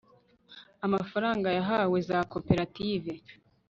amafaranga 0.85 1.47
yahawe 1.57 1.97
za 2.09 2.17
koperative 2.31 3.13